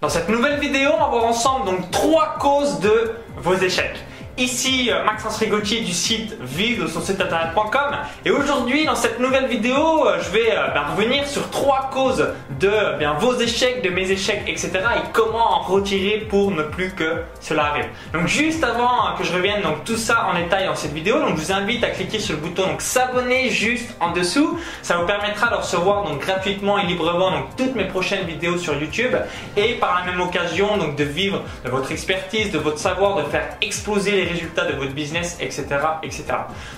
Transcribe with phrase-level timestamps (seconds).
[0.00, 4.00] Dans cette nouvelle vidéo, on va voir ensemble donc trois causes de vos échecs.
[4.40, 9.48] Ici euh, Maxence Rigotier du site vive son site internet.com et aujourd'hui dans cette nouvelle
[9.48, 12.26] vidéo euh, je vais euh, ben, revenir sur trois causes
[12.58, 16.94] de bien, vos échecs, de mes échecs etc et comment en retirer pour ne plus
[16.94, 17.84] que cela arrive.
[18.14, 21.36] Donc juste avant que je revienne donc tout ça en détail dans cette vidéo donc
[21.36, 24.58] je vous invite à cliquer sur le bouton s'abonner juste en dessous.
[24.80, 28.74] Ça vous permettra de recevoir donc gratuitement et librement donc toutes mes prochaines vidéos sur
[28.74, 29.14] YouTube.
[29.58, 33.24] Et par la même occasion donc de vivre de votre expertise, de votre savoir, de
[33.24, 35.66] faire exploser les résultats de votre business, etc.
[36.02, 36.24] etc.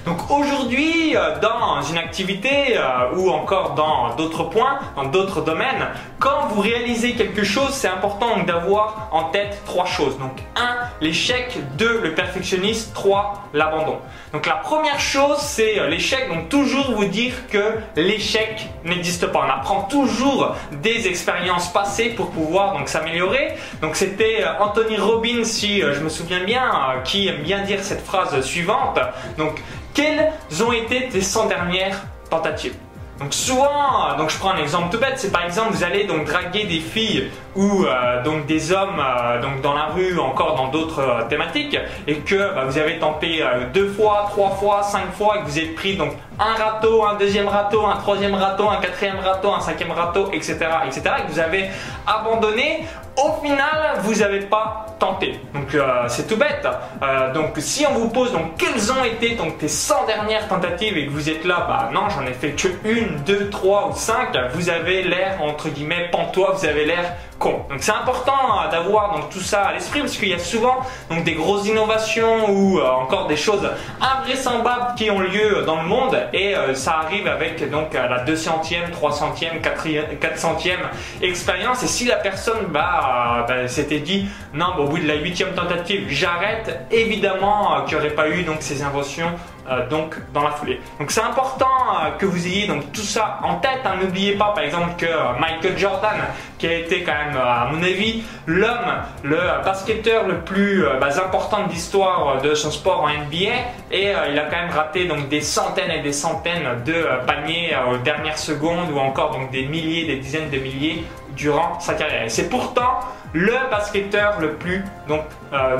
[0.04, 5.88] Donc aujourd'hui, euh, dans une activité euh, ou encore dans d'autres points, dans d'autres domaines,
[6.18, 10.18] quand vous réalisez quelque chose, c'est important d'avoir en tête trois choses.
[10.18, 13.98] Donc 1, l'échec, 2, le perfectionniste, 3, l'abandon.
[14.32, 16.28] Donc la première chose, c'est euh, l'échec.
[16.28, 19.44] Donc toujours vous dire que l'échec n'existe pas.
[19.46, 23.54] On apprend toujours des expériences passées pour pouvoir s'améliorer.
[23.80, 26.70] Donc c'était Anthony Robbins, si je me souviens bien,
[27.04, 28.98] qui bien dire cette phrase suivante.
[29.38, 29.62] Donc,
[29.94, 32.74] quelles ont été tes 100 dernières tentatives?
[33.22, 36.24] Donc souvent, donc je prends un exemple tout bête, c'est par exemple vous allez donc
[36.24, 40.68] draguer des filles ou euh, donc des hommes euh, donc dans la rue, encore dans
[40.68, 45.36] d'autres euh, thématiques, et que bah, vous avez tenté deux fois, trois fois, cinq fois,
[45.36, 48.78] et que vous êtes pris donc un râteau, un deuxième râteau, un troisième râteau, un
[48.78, 51.68] quatrième râteau, un cinquième râteau, etc., etc., et que vous avez
[52.06, 55.40] abandonné, au final, vous n'avez pas tenté.
[55.54, 55.76] Donc
[56.08, 56.66] c'est tout bête.
[57.34, 61.06] donc si on vous pose donc quelles ont été donc tes 100 dernières tentatives et
[61.06, 64.36] que vous êtes là, bah non, j'en ai fait que une, deux, trois ou cinq,
[64.54, 69.30] vous avez l'air entre guillemets pantois, vous avez l'air donc c'est important euh, d'avoir donc
[69.30, 72.88] tout ça à l'esprit parce qu'il y a souvent donc des grosses innovations ou euh,
[72.88, 73.68] encore des choses
[74.00, 76.16] invraisemblables qui ont lieu dans le monde.
[76.32, 80.78] Et euh, ça arrive avec donc la 200e, 300e, 400e
[81.20, 81.82] expérience.
[81.82, 85.54] Et si la personne bah, bah s'était dit non bah, au bout de la 8e
[85.54, 89.30] tentative j'arrête évidemment qu'il n'y aurait pas eu donc ces inventions
[89.68, 90.80] euh, donc dans la foulée.
[90.98, 93.80] Donc c'est important euh, que vous ayez donc tout ça en tête.
[93.84, 93.94] Hein.
[94.00, 96.16] N'oubliez pas par exemple que euh, Michael Jordan,
[96.58, 101.66] qui a été quand même à mon avis l'homme, le basketteur le plus bah, important
[101.66, 103.52] de l'histoire de son sport en NBA,
[103.92, 107.98] et il a quand même raté donc des centaines et des centaines de paniers aux
[107.98, 111.04] dernières secondes ou encore donc des milliers, des dizaines de milliers
[111.36, 112.24] durant sa carrière.
[112.28, 113.00] C'est pourtant
[113.32, 115.24] le basketteur le plus donc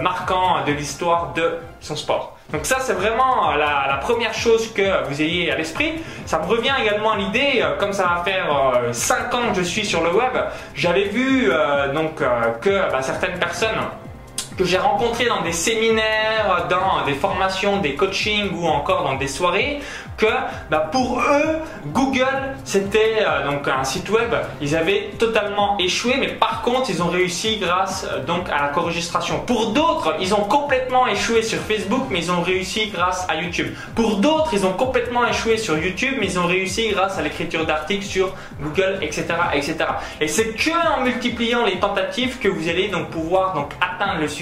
[0.01, 2.37] marquant de l'histoire de son sport.
[2.53, 5.95] Donc ça c'est vraiment euh, la, première chose que vous ayez à l'esprit.
[6.27, 8.47] Ça me revient également à l'idée, euh, comme ça va faire
[8.93, 10.33] 5 euh, ans que je suis sur le web,
[10.75, 11.51] j'avais vu
[11.95, 12.17] donc
[12.61, 13.79] que bah, certaines personnes
[14.57, 19.29] que j'ai rencontrées dans des séminaires, dans des formations, des coachings ou encore dans des
[19.29, 19.81] soirées,
[20.17, 20.27] que
[20.71, 22.27] bah, pour eux, Google,
[22.65, 27.09] c'était euh, donc un site web, ils avaient totalement échoué, mais par contre, ils ont
[27.09, 29.41] réussi grâce euh, donc à la co-registration.
[29.47, 33.75] Pour d'autres, ils ont complètement échoué sur Facebook, mais ils ont réussi grâce à YouTube.
[33.95, 37.65] Pour d'autres, ils ont complètement échoué sur YouTube, mais ils ont réussi grâce à l'écriture
[37.67, 39.77] d'articles sur Google, etc., etc.
[40.21, 44.29] Et c'est que en multipliant les tentatives que vous allez donc pouvoir donc atteindre le
[44.29, 44.42] succès.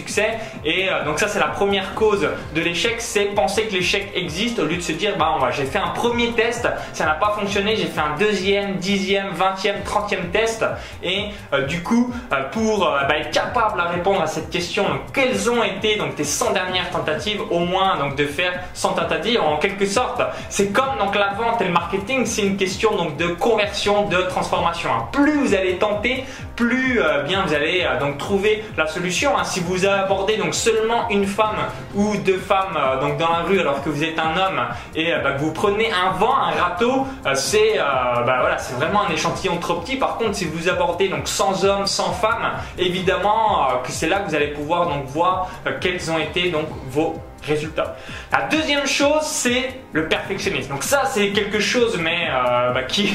[0.64, 4.58] Et euh, donc ça, c'est la première cause de l'échec, c'est penser que l'échec existe
[4.58, 7.76] au lieu de se dire bah j'ai fait un premier test, ça n'a pas fonctionné,
[7.76, 10.64] j'ai fait un deuxième, dixième, vingtième, trentième test
[11.02, 15.50] et euh, du coup euh, pour bah, être capable à répondre à cette question, quelles
[15.50, 19.56] ont été donc tes 100 dernières tentatives, au moins donc de faire 100 tentatives en
[19.56, 20.22] quelque sorte.
[20.48, 24.22] C'est comme donc la vente et le marketing, c'est une question donc de conversion, de
[24.22, 24.90] transformation.
[24.92, 25.08] Hein.
[25.12, 26.24] Plus vous allez tenter,
[26.56, 29.36] plus bien vous allez donc trouver la solution.
[29.38, 29.44] Hein.
[29.44, 31.56] Si vous abordez donc seulement une femme
[31.94, 34.60] ou deux femmes donc dans la rue alors que vous êtes un homme
[34.94, 37.82] et bah, que vous prenez un vent, un râteau, euh, c'est euh,
[38.24, 39.96] bah voilà, c'est vraiment un échantillon trop petit.
[39.96, 44.20] Par contre, si vous abordez donc 100 hommes, 100 femmes, évidemment euh, que c'est là
[44.20, 45.48] que vous allez pouvoir donc voir
[45.80, 47.96] quels ont été donc vos résultats.
[48.32, 50.70] La deuxième chose, c'est le perfectionnisme.
[50.70, 52.28] Donc ça, c'est quelque chose, mais
[52.74, 53.12] bah, qui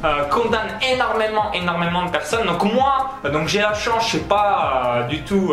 [0.04, 2.46] euh, condamne énormément, énormément de personnes.
[2.46, 5.52] Donc moi, euh, donc j'ai la chance, je sais pas euh, du tout,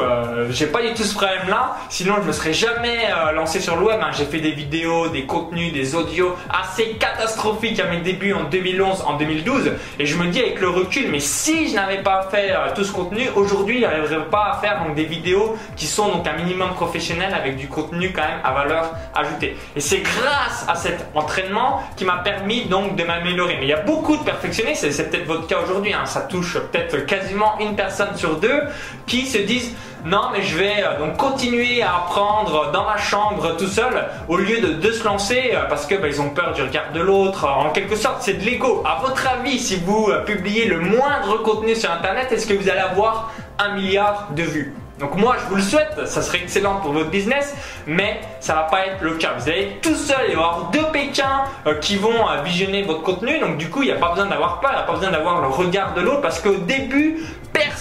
[0.50, 1.78] j'ai pas tout ce problème-là.
[1.90, 4.00] Sinon, je me serais jamais lancé sur le web.
[4.02, 4.12] Hein.
[4.14, 9.04] J'ai fait des vidéos, des contenus, des audios assez catastrophiques à mes débuts en 2011,
[9.08, 9.72] en 2012.
[10.00, 12.92] Et je me dis avec le recul, mais si je n'avais pas fait tout ce
[12.92, 17.34] contenu, aujourd'hui, je n'arriverais pas à faire des vidéos qui sont donc un minimum professionnel
[17.34, 19.58] avec du contenu quand même à valeur ajoutée.
[19.76, 23.58] Et c'est grâce à cet entraînement qui m'a permis donc de m'améliorer.
[23.60, 26.06] Mais il y a beaucoup de personnes c'est peut-être votre cas aujourd'hui, hein.
[26.06, 28.62] ça touche peut-être quasiment une personne sur deux
[29.08, 29.76] qui se disent
[30.06, 34.38] non mais je vais euh, donc continuer à apprendre dans ma chambre tout seul au
[34.38, 37.46] lieu de, se lancer euh, parce que bah, ils ont peur du regard de l'autre.
[37.46, 38.84] En quelque sorte, c'est de l'ego.
[38.86, 42.70] À votre avis, si vous euh, publiez le moindre contenu sur internet, est-ce que vous
[42.70, 44.76] allez avoir 1 milliard de vues?
[45.00, 47.54] Donc moi je vous le souhaite, ça serait excellent pour votre business,
[47.86, 49.34] mais ça va pas être le cas.
[49.38, 53.38] Vous allez tout seul y avoir deux Pékins euh, qui vont euh, visionner votre contenu,
[53.40, 55.12] donc du coup il n'y a pas besoin d'avoir peur, il n'y a pas besoin
[55.12, 57.20] d'avoir le regard de l'autre parce qu'au début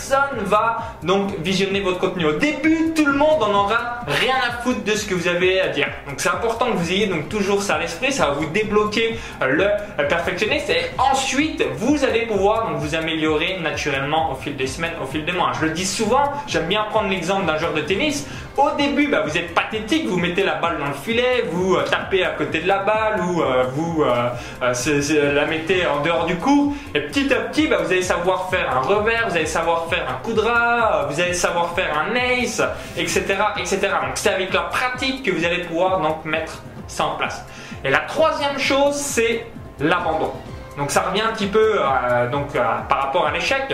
[0.08, 2.26] personne va donc visionner votre contenu.
[2.26, 5.60] Au début, tout le monde en aura rien à foutre de ce que vous avez
[5.60, 5.88] à dire.
[6.06, 9.18] Donc c'est important que vous ayez donc toujours ça à l'esprit, ça va vous débloquer
[9.42, 9.46] euh,
[9.98, 14.94] le perfectionniste et ensuite vous allez pouvoir donc vous améliorer naturellement au fil des semaines,
[15.02, 15.52] au fil des mois.
[15.60, 18.26] Je le dis souvent, j'aime bien prendre l'exemple d'un joueur de tennis.
[18.56, 21.84] Au début, bah, vous êtes pathétique, vous mettez la balle dans le filet, vous euh,
[21.90, 24.04] tapez à côté de la balle ou euh, vous
[24.60, 28.70] la mettez en dehors du coup et petit à petit, bah, vous allez savoir faire
[28.76, 32.62] un revers, vous allez savoir faire un coup de vous allez savoir faire un ace,
[32.96, 33.24] etc.
[33.58, 33.78] etc.
[33.80, 37.44] Donc c'est avec la pratique que vous allez pouvoir donc mettre ça en place.
[37.84, 39.46] Et la troisième chose, c'est
[39.80, 40.32] l'abandon.
[40.76, 43.72] Donc ça revient un petit peu euh, donc, euh, par rapport à l'échec.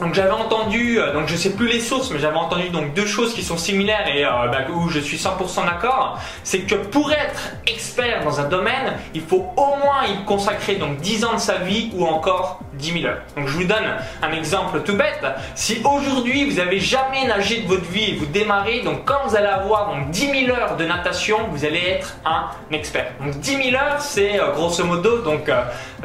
[0.00, 3.06] Donc j'avais entendu, euh, donc je sais plus les sources, mais j'avais entendu donc deux
[3.06, 6.18] choses qui sont similaires et euh, bah, où je suis 100% d'accord.
[6.44, 10.98] C'est que pour être expert dans un domaine, il faut au moins y consacrer donc
[10.98, 13.22] 10 ans de sa vie ou encore 10 000 heures.
[13.36, 13.84] Donc je vous donne
[14.22, 15.24] un exemple tout bête.
[15.54, 19.34] Si aujourd'hui vous avez jamais nagé de votre vie et vous démarrez, donc quand vous
[19.34, 23.12] allez avoir donc 10 000 heures de natation, vous allez être un expert.
[23.24, 25.50] Donc 10 000 heures, c'est euh, grosso modo donc,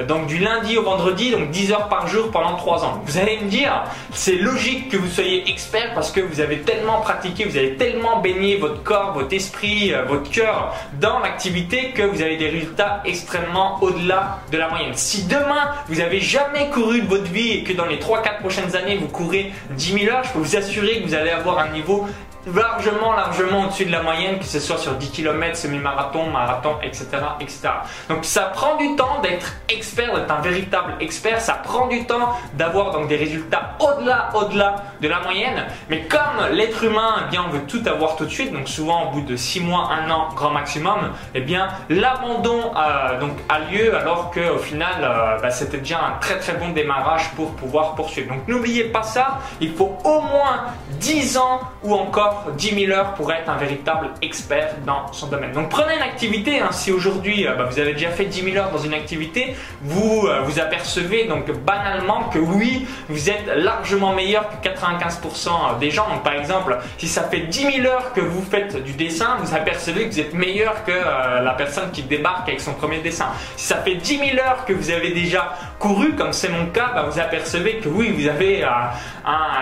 [0.08, 3.02] donc du lundi au vendredi, donc 10 heures par jour pendant 3 ans.
[3.06, 3.81] Vous allez me dire,
[4.14, 8.20] c'est logique que vous soyez expert parce que vous avez tellement pratiqué, vous avez tellement
[8.20, 13.02] baigné votre corps, votre esprit, euh, votre cœur dans l'activité que vous avez des résultats
[13.06, 14.94] extrêmement au-delà de la moyenne.
[14.96, 18.76] Si demain vous n'avez jamais couru de votre vie et que dans les 3-4 prochaines
[18.76, 21.70] années vous courez 10 000 heures, je peux vous assurer que vous allez avoir un
[21.70, 22.08] niveau
[22.48, 27.08] largement, largement au-dessus de la moyenne, que ce soit sur 10 km, semi-marathon, marathon, etc.,
[27.40, 27.70] etc.
[28.10, 31.40] Donc ça prend du temps d'être expert, d'être un véritable expert.
[31.40, 35.66] Ça prend du temps d'avoir donc des résultats au-delà, au-delà de la moyenne.
[35.90, 36.20] Mais comme
[36.52, 38.52] l'être humain, eh bien, on veut tout avoir tout de suite.
[38.52, 43.28] Donc souvent au bout de 6 mois, 1 an, grand maximum, eh bien, l'abandon euh,
[43.50, 47.30] a lieu alors que au final, euh, bah, c'était déjà un très très bon démarrage
[47.36, 48.34] pour pouvoir poursuivre.
[48.34, 49.40] Donc n'oubliez pas ça.
[49.60, 50.66] Il faut au moins
[51.00, 55.52] 10 ans ou encore 10 000 heures pour être un véritable expert dans son domaine.
[55.52, 56.70] Donc prenez une activité, hein.
[56.72, 60.28] si aujourd'hui euh, bah, vous avez déjà fait 10 000 heures dans une activité, vous
[60.28, 66.08] euh, vous apercevez donc banalement que oui, vous êtes largement meilleur que 95% des gens.
[66.24, 70.08] Par exemple, si ça fait 10 000 heures que vous faites du dessin, vous apercevez
[70.08, 73.28] que vous êtes meilleur que euh, la personne qui débarque avec son premier dessin.
[73.56, 76.92] Si ça fait 10 000 heures que vous avez déjà couru, comme c'est mon cas,
[76.94, 78.66] bah, vous apercevez que oui, vous avez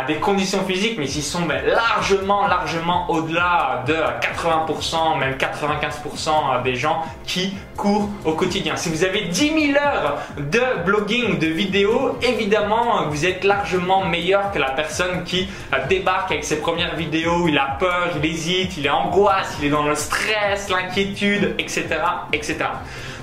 [0.07, 6.75] des conditions physiques, mais qui sont largement, largement largement au-delà de 80%, même 95% des
[6.75, 8.75] gens qui courent au quotidien.
[8.75, 14.51] Si vous avez 10 000 heures de blogging de vidéos, évidemment, vous êtes largement meilleur
[14.51, 15.47] que la personne qui
[15.87, 19.69] débarque avec ses premières vidéos, il a peur, il hésite, il est angoisse, il est
[19.69, 21.85] dans le stress, l'inquiétude, etc.,
[22.33, 22.57] etc.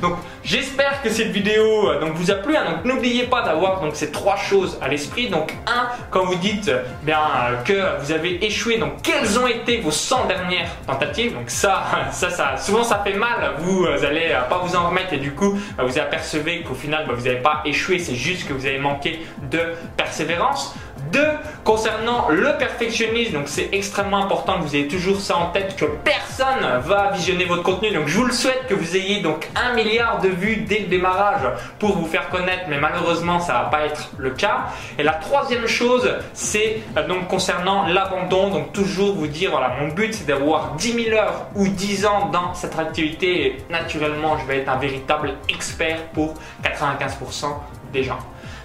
[0.00, 2.56] Donc j'espère que cette vidéo euh, donc, vous a plu.
[2.56, 2.80] Hein.
[2.84, 5.28] n'oubliez pas d'avoir ces trois choses à l'esprit.
[5.28, 9.46] Donc un, quand vous dites euh, bien euh, que vous avez échoué, donc quelles ont
[9.46, 11.34] été vos 100 dernières tentatives?
[11.34, 13.54] Donc ça, ça, ça, souvent ça fait mal.
[13.58, 17.24] Vous, allez pas vous en remettre et du coup vous apercevez qu'au final bah, vous
[17.24, 17.98] n'avez pas échoué.
[17.98, 19.60] C'est juste que vous avez manqué de
[19.96, 20.74] persévérance.
[21.12, 21.28] Deux,
[21.64, 25.84] concernant le perfectionnisme, donc c'est extrêmement important que vous ayez toujours ça en tête, que
[25.84, 27.90] personne va visionner votre contenu.
[27.92, 30.86] Donc je vous le souhaite que vous ayez donc un milliard de vues dès le
[30.86, 31.42] démarrage
[31.78, 34.66] pour vous faire connaître, mais malheureusement ça va pas être le cas.
[34.98, 39.88] Et la troisième chose, c'est euh, donc concernant l'abandon, donc toujours vous dire voilà mon
[39.88, 44.46] but c'est d'avoir 10 000 heures ou 10 ans dans cette activité et naturellement je
[44.46, 47.46] vais être un véritable expert pour 95%
[47.92, 48.18] des gens.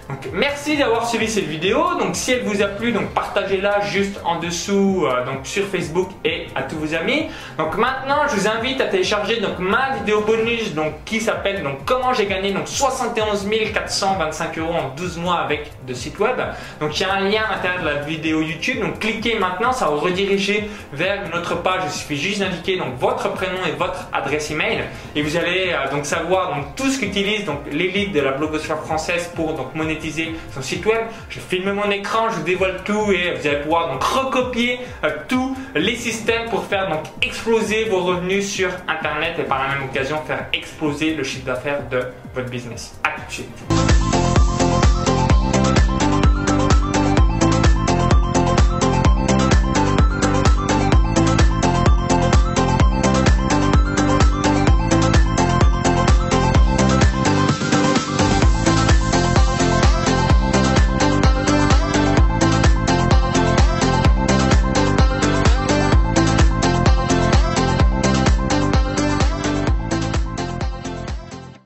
[0.08, 1.94] Donc, merci d'avoir suivi cette vidéo.
[1.98, 6.10] Donc, si elle vous a plu, donc partagez-la juste en dessous euh, donc sur Facebook
[6.24, 7.26] et à tous vos amis.
[7.58, 11.84] Donc maintenant, je vous invite à télécharger donc ma vidéo bonus donc qui s'appelle donc
[11.84, 16.36] comment j'ai gagné donc 71 425 euros en 12 mois avec de site web.
[16.80, 18.80] Donc il y a un lien à l'intérieur de la vidéo YouTube.
[18.80, 21.82] Donc cliquez maintenant, ça va vous rediriger vers une autre page.
[21.86, 25.90] Il suffit juste d'indiquer donc votre prénom et votre adresse email et vous allez euh,
[25.90, 29.74] donc savoir donc tout ce qu'utilise donc l'élite de la blogosphère française pour donc
[30.54, 31.02] son site web.
[31.28, 35.56] Je filme mon écran, je dévoile tout et vous allez pouvoir donc recopier euh, tous
[35.74, 40.20] les systèmes pour faire donc exploser vos revenus sur internet et par la même occasion
[40.26, 42.02] faire exploser le chiffre d'affaires de
[42.34, 42.98] votre business.
[43.04, 43.91] A tout de suite.